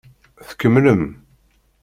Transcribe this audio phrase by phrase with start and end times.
[0.47, 1.03] Tkemmlem.